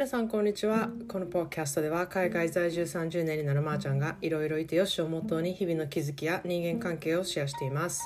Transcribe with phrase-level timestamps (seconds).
[0.00, 8.02] 皆さんこんにちはこのポッドキャストでは海外在住30年になるまーちゃんがいろいろいてよしをモットーに日々の気づきや人間関係をシェアしています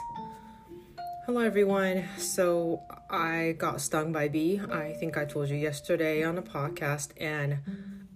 [1.26, 2.04] Hello everyone.
[2.18, 4.60] So I got stung by a bee.
[4.70, 7.58] I think I told you yesterday on a podcast and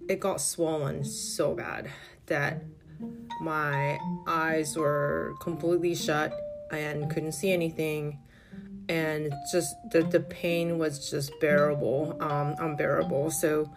[0.08, 1.88] it got swollen so bad
[2.26, 2.62] that
[3.40, 6.32] my eyes were completely shut
[6.72, 8.18] and couldn't see anything
[8.89, 13.31] and just the, the pain was just bearable um, unbearable.
[13.31, 13.71] So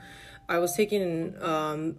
[0.49, 1.97] i was taking um,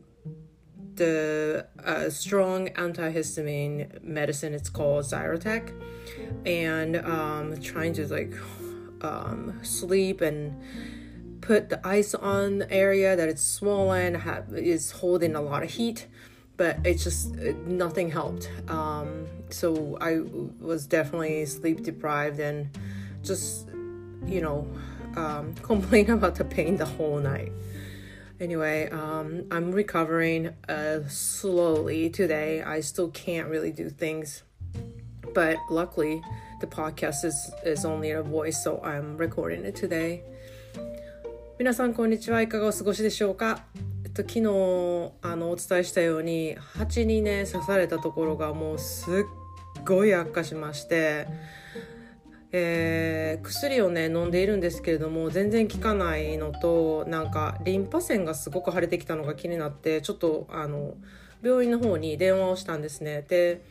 [0.96, 5.72] the uh, strong antihistamine medicine it's called Zyrotec
[6.46, 8.34] and um, trying to like
[9.02, 10.62] um, sleep and
[11.42, 15.70] put the ice on the area that it's swollen have, is holding a lot of
[15.70, 16.08] heat
[16.56, 17.34] but it's just
[17.66, 18.52] nothing helped.
[18.68, 20.20] Um, so i
[20.60, 22.70] was definitely sleep deprived and
[23.24, 23.70] just
[24.26, 24.68] you know
[25.16, 27.52] um, complain about the pain the whole night
[28.40, 34.44] anyway um, i'm recovering uh, slowly today i still can't really do things
[35.34, 36.22] but luckily
[36.62, 40.22] the podcast is, is only a voice so i'm recording it today
[41.60, 43.64] 皆さんこんにちはいかがお過ごしでしょうか
[44.04, 44.42] えっと昨日
[45.22, 51.28] あのお伝えしたように蜂にね刺されたところがもうすっごい悪化しまして
[52.56, 60.94] えー、薬をね飲んでいるんですけれども全然効かないのとなんかリンパ腺がすごく腫れてきたのが気になってちょっとあの
[61.42, 63.26] 病院の方に電話をしたんですね。
[63.28, 63.62] で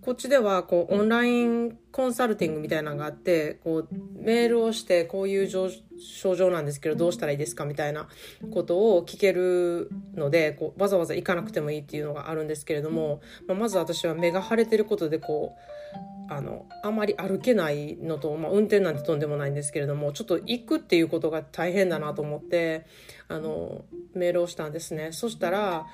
[0.00, 8.08] こっちではこうオンラインコンサルティングみたいなのがあってこうメールをしてこういう症状なんですけどどうしたらいいですかみたいな
[8.50, 22.86] ことを聞けるのでこうわざわざ行かなくてもいいっていうのがあるんですけれども、まあ、まず私は目が腫れてることでこうあのあまり歩けないのと、まあ、運転なんてとんでもないんですけれどもちょっと行くっていうことが大変だなと思って
[23.28, 23.84] あの
[24.14, 25.12] メールをしたんですね。
[25.12, 25.86] そしたら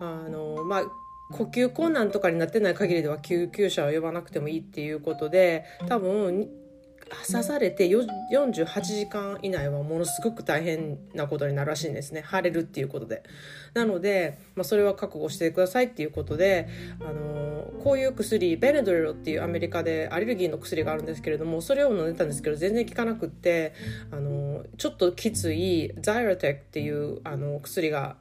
[0.00, 0.82] あのまあ
[1.32, 6.48] 呼吸困難とかになってない限りでは救急車を呼ばなくてもいいっていうことで多分
[7.26, 12.24] 刺されて48時間以内はものすごく大変なことになるらしいんですね。
[12.28, 13.22] 腫れるっていうことで。
[13.74, 16.68] なので、まあ、それは覚悟してくださいっていうことで、
[17.00, 23.74] あのー、こういう薬ベネドレロっていうアメリカでアレルギーの薬があるんですけれどもそれを飲んでたんですけど全然効かなくって、
[24.10, 28.16] あのー、ちょっときついザイロテックっていうあの薬が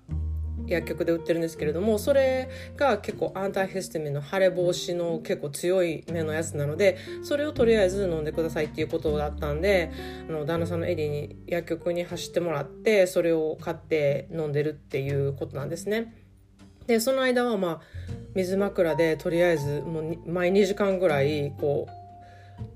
[0.68, 9.92] 薬局で売ってるんですけれどもそれが結構アンタイヒスタミンの腫れ防止の結構強い目のやつなのでそれをとりあえず飲んでくださいっていうことだったんで
[10.28, 16.14] あの旦那さんのエディに薬局に走ってもらってそれを買って飲んでるっていうことなんですね。
[16.88, 17.82] でその間はまあ
[18.36, 22.06] 水枕でとりあえずもう毎2時間ぐらいこう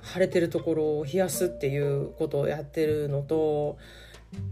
[0.06, 3.78] 腫れてるところを冷やすっていうことをやってるのと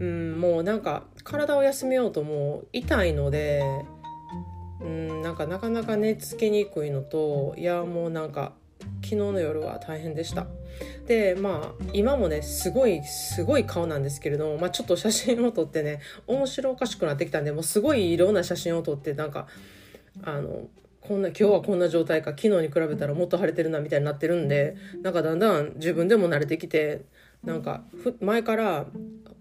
[0.00, 3.62] うん、もうなんか体を休めようともう痛いので、
[4.80, 8.52] うん、なんかなかなか寝つけにくいのといやもうなんか
[9.02, 10.46] 昨日の夜は大変でした。
[11.06, 19.48] でまあ今もねすごいすごい顔なんですけれども、まあ、ちょっと写真を撮ってね面白おかしくなってきたんでもうすごいいろんな写真を撮ってなんか
[20.22, 20.68] あの
[21.00, 27.02] こんな今日はこんな状態か昨日に比べたらもっと腫れてるなみたいになってるんでなんかだんだん自分でも慣れてきて
[27.42, 27.82] なんか
[28.20, 28.86] 前から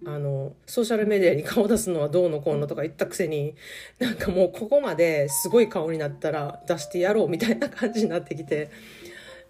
[0.05, 3.55] あのソーシャルメディアに顔出すのはどうのこうのとか言ったくせに
[3.99, 8.69] なんかもうここまですごい顔になったら出してやろうみたいな感じになってきて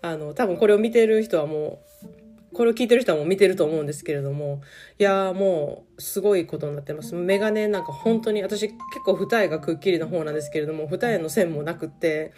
[0.02, 2.08] あの多分これを見てる人はもう
[2.54, 4.62] これを聞いてる人はもう見てると思うんですけれども
[5.00, 7.14] いやもうすごいことになってます。
[7.16, 12.34] メガネなんか本当に私結構二重がくっきりな方なんですけれども二重の線もなくって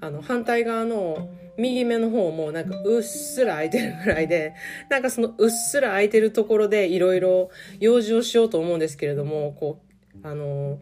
[0.00, 1.28] あの反対側の
[1.58, 4.54] 右目の方もなんかうっすら開いてるぐらいで
[4.88, 7.50] なんかそのうっすら開いてるところでいろいろ
[7.80, 9.80] 用事をしようと思うんですけれどもこ
[10.24, 10.78] うあの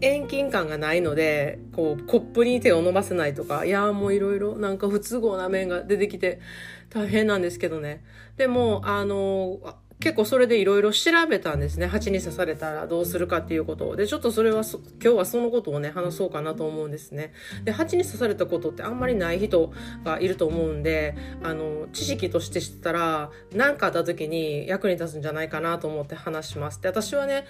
[0.00, 6.40] 遠近感がないのでこうコップに手を伸ばせないとかいやもういろいろなんか不都合な面が出てきて
[6.90, 8.04] 大変なんですけどね。
[8.36, 9.58] でもあの
[9.98, 11.86] 結構それでいろいろ調べたんですね。
[11.86, 13.96] 蜂に刺されたらどうするかっていうことを。
[13.96, 17.32] でちょっとそれは今日はそのことをね話そうかなと思うんですね。
[17.64, 19.72] で蜂に刺されたことってあんまりない人
[20.04, 26.80] がいると思うんであの知識として知ったら何かあった時に役に立つんじゃないかなと思って話します。
[26.82, 27.46] で私はね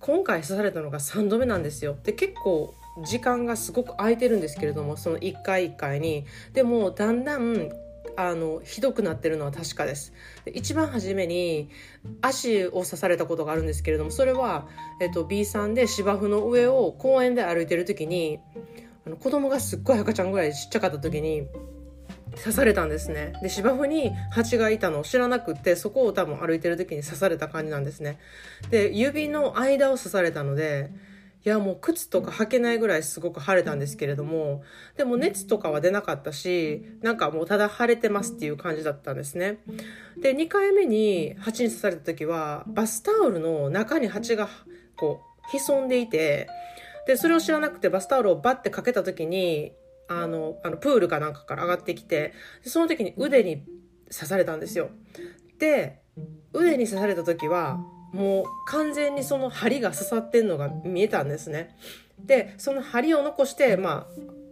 [0.00, 1.96] 今回刺されたのが3度目なんですよ。
[2.02, 2.74] で結構
[3.04, 6.24] 時間がすごく空いてるんですけれどもその1回1回に。
[6.54, 7.70] でもだんだん
[8.16, 10.12] あのひどくなってるのは確かです
[10.44, 11.70] で一番初めに
[12.22, 14.68] 足を刺されたことがあるんですけれどもそれは、
[15.00, 18.38] えっと、B さんで芝生の上を公園で歩いてる時に
[19.06, 21.46] あの子供がすっごい赤ちゃんぐらいちっちゃかった時に
[22.36, 23.32] 刺されたんですね。
[23.42, 28.18] で、芝生に蜂がいたのを知らなくって、そこを多分歩いてる時に刺された感じなんですね。
[28.70, 30.90] で、指の間を刺されたので、
[31.42, 34.62] いやもう靴とか履けないぐらいすごく腫れたんですけれども、
[34.96, 39.58] でも熱とかは出なかったし、なんかもうただ腫れてますっていう感じだったんですね。
[40.20, 44.48] で、2回目に蜂に刺された時は、バスタオルの中に蜂が
[44.96, 45.20] こ
[45.54, 46.46] う潜んでいて、
[47.06, 49.72] で、それを知らなくてバスタオルをバッてかけた時に、
[50.08, 52.34] あの、あのプールかなんかから上がってきて、
[52.64, 53.64] その時に腕に
[54.12, 54.90] 刺されたんですよ。
[55.58, 56.02] で、
[56.52, 57.80] 腕に刺された時は、
[58.12, 61.76] もう完全にその針が刺さってんのが見えたんですね。
[62.18, 64.06] で、その針を残して、ま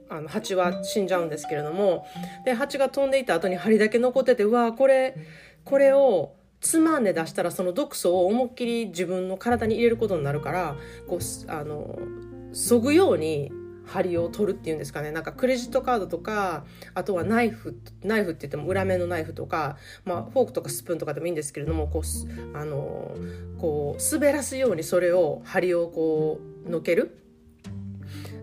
[0.08, 2.06] あ、あの、蜂は死んじゃうんですけれども、
[2.44, 5.16] で、蜂が飛んでいた後に針だけ残ってて、うわこれ、
[5.64, 10.76] これをつまんで出したらその毒素を思いっきり自分の体に入れることになるから、
[11.06, 11.98] こう、あの、
[12.52, 13.52] そぐように
[13.88, 15.10] 針を取るっていうんですかね。
[15.10, 16.64] なんかクレジットカードとか
[16.94, 23.16] あとはナイフナイフって言っても裏面のナイフとか、まあ、フォークとかスプーンとかでもいいんですけれどもこうあの
[23.58, 27.18] こう滑らすようにそれを針をこうのける。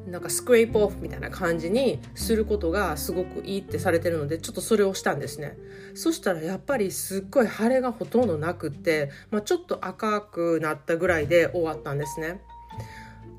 [0.07, 5.57] なんかスクレープオフみたいな感じにすることがすごくいいってされてるのでちょっとそれをしたんですね。
[5.95, 12.39] そしたらやっぱりすっごい腫れがほとんどなくって、まあ、ちょっと赤くなったぐらいで終わったんですね。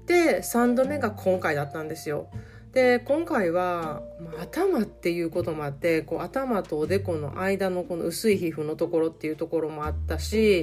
[0.07, 2.29] で3度目が今回だったんですよ。
[2.73, 10.63] で今回は、まあ、頭っていうこともあってこう頭とおでこの間のこの薄い皮膚のところっていうところもあったし、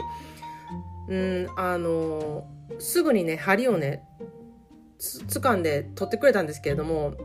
[1.09, 2.47] うん、あの
[2.77, 4.03] すぐにね針をね
[4.99, 7.15] つ掴んで取ってくれたんですけれども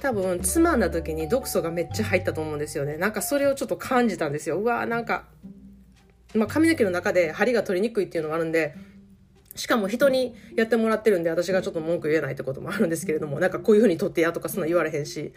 [0.00, 5.26] 多分つまんだ時に毒素がめっちゃ入ったと思うんですよねなんかそれをちょっと感じたんですようわーなんか、
[6.34, 8.74] まあ、髪の毛の中で針が取りにくいっていうのがあるんで
[9.54, 15.32] しかも人にやってもらってるんで、私がちょっと文句言えないってこともあるんですけれども、なんかこういう風に撮ってやとかそんな言われへんし、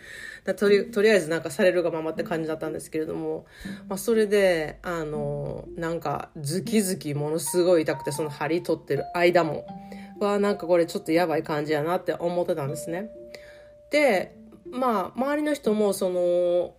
[0.56, 3.46] とりとりあえずなんかされるがままって感じだったんですけれども、
[3.88, 9.68] まあそれで、あの、なんかズキズキものすごい痛くて、その針取ってる間も、
[10.20, 13.12] わなんかこれちょっとやばい感じやなって思ってたんですね。
[13.92, 14.36] で、
[14.72, 16.74] まあ周りの人もその、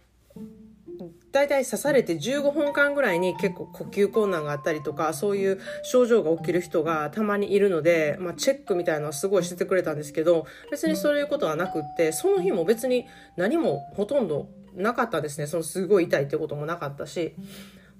[1.38, 13.06] 大体刺されて15分間ぐらいに結構呼吸困難があったりとかそういう症状が起きる人がたまにいるので、まあ、チェックみたいなのはすごいしててくれたんですけど別にそういうことはなくってその日も別に
[13.36, 15.46] 何もほとんどなかったですね。
[15.46, 17.36] そのすごい痛いってこともなかったし。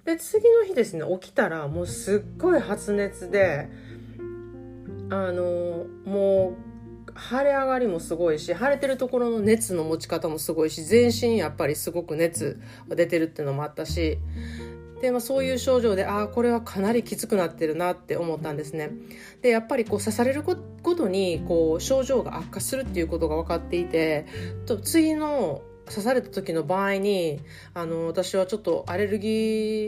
[0.05, 3.69] で次の日ですね起きたらもうすっごい発熱で
[5.11, 6.68] あのもう
[7.19, 14.19] 腫れ上がりもすごいし腫れてるところの熱の持ち方もすごいし全身やっぱりすごく熱が出てるっていうのもあったし
[15.01, 18.91] で、まあ、そういう症状でああこれはかなりきつくなってるなって思ったんですね。
[19.43, 24.27] でやっぱりこう刺されることにこう症状が悪化するっていうことが分かっていて
[24.67, 27.41] と次の刺された時の場合に
[27.75, 29.29] あの私はちょっとアレルギ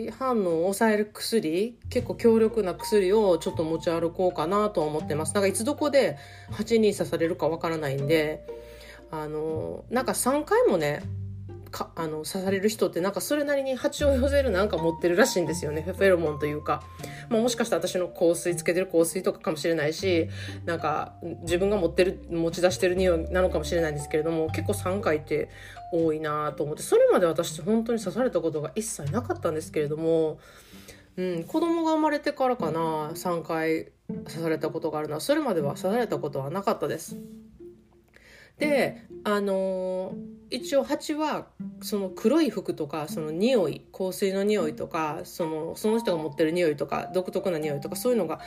[0.08, 5.35] ー反応を抑える薬結構強力な薬をちょっと持ち歩こうかなと思ってます。
[5.35, 6.17] なんかいつどこで
[6.50, 8.47] 蜂に刺されるかわからないんで
[9.11, 11.02] あのなんか3回もね
[11.70, 15.82] かあの刺される人ってなんかそれなりに蜂を寄せるなんか持ってるらしいんですよね。
[15.82, 16.82] フェロモンというか、
[17.28, 20.28] まあ、もしかしたら私の香水つけてる香水とかかもしれないし
[20.64, 25.49] なんか自分が持ってる持ち出してる匂いなのかもしれないんですけれども結構3回って
[25.93, 26.82] 多いなと思って。
[26.82, 30.38] それまで私本当に刺されたことが一切なかったんですけれども、
[31.16, 35.21] うん、子供が生まれてからかな3回刺されたことがあるのは。
[35.21, 37.16] それまでは刺されたことはなかったです。
[38.61, 40.14] であの
[40.50, 41.47] 一応蜂は
[41.81, 48.40] その黒い服とかその匂い香水の匂いとかそのその人が持ってる匂いとか独特な匂いとかそういうのが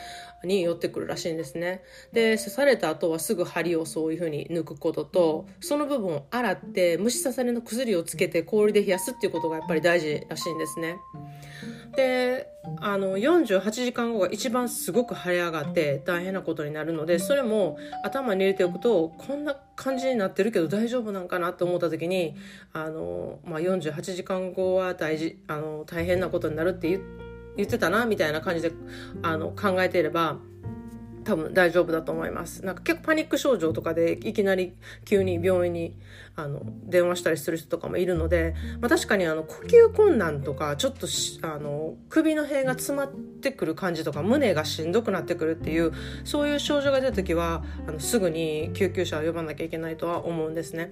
[0.44, 1.82] に寄ってくるらしいんですね。
[2.12, 10.98] で刺された後はすぐ針をそういう風に抜くこととその部分を洗って虫刺されの薬をつけて氷で冷やすっていうことがやっぱり大事らしいんですね。
[11.96, 22.36] であの48時間後が一番すごく腫れ上がって大変なことになるのでそれも頭に入れておくとこんな感じになってるけど大丈夫なんかなって思った時に
[22.72, 27.02] あの、まあ、48時間後は大事あの大変なことになるって言
[27.56, 28.72] 言ってたなみたいな感じで
[29.22, 30.38] あの考えていれば
[31.24, 32.66] 多分大丈夫だと思います。
[32.66, 34.74] なんか結構パニック症状とかでいきなり
[35.06, 35.96] 急に病院に
[36.36, 41.08] あの電話したりする人とかもいるので、まあ、確かにあの呼吸困難とかちょっと
[41.42, 50.92] あの首の辺が詰まってくる感じとか胸がしんどくなってくるっていうそういう症状が出た時はあのすぐに救急車を呼ばなきゃいけないとは思うんですね。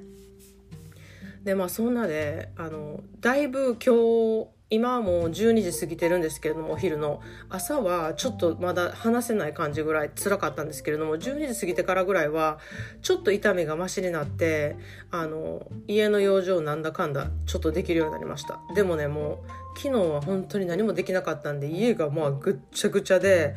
[1.44, 7.22] でまあそんなであのだいぶ今日今はもう12時過ぎてるんですけれどもお昼の。
[7.50, 12.58] 朝はちょっとまだ話せない感じぐらい辛かったんですけれども12時過ぎてからぐらいは
[13.02, 14.78] ちょっと痛みがマシになって
[15.12, 18.62] あの家の用事なんだかんだちょっとできるようになりました。
[18.74, 19.44] でもねも
[19.76, 23.56] う昨日は本当に何もできなかったんで家がまあぐっちゃぐちゃで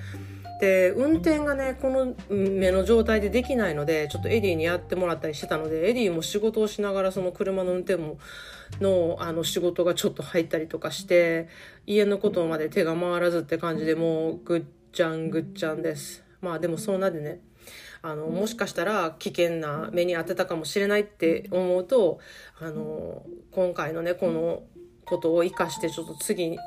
[0.61, 8.18] で運転がねこの目の状態でできないのでちょっとエディにやってもらったりしてたのでエディも仕事をしながらその車の運転も
[8.80, 11.49] のあの仕事がちょっと入ったりとかして
[11.87, 16.23] 家のことまで手が回らずって感じでもうぐっちゃんぐっちゃんです。
[16.40, 17.40] まあでもそんなでね
[18.02, 22.20] あのもしかしたら危険な目に当てたかもしれないって思うと
[22.61, 24.62] あの今回のねこの
[25.06, 26.58] ことを生かしてちょっと次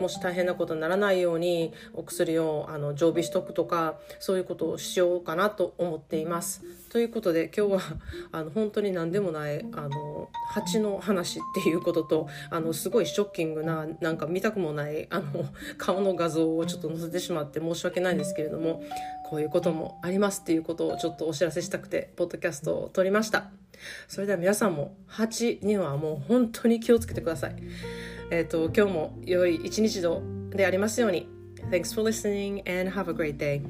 [0.00, 6.62] もし大変なことにならないようにお薬をあの常備しとくとかそういうことをしようかなと思っています。
[6.90, 7.80] ということで今日は
[8.32, 15.46] あの本当に何でもないあの蜂の話っていうこととあのすごいショッキングななんか見たくもないあの
[15.78, 18.82] 顔の画像をちょっと載せてしまって申し訳ないんですけれども
[19.28, 23.50] こういうこともありますっていうことをちょっとお知らせしたくてポッドキャストを撮りました。
[24.08, 27.56] それでは皆さんも蜂にはもう本当に気をつけてください。
[28.30, 30.02] えっ、ー、と、今日も良い一日
[30.50, 31.28] でありますように。
[31.70, 33.62] Thanks for listening and have a great day.